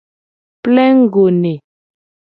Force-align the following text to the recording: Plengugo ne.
Plengugo 0.63 1.27
ne. 1.41 1.53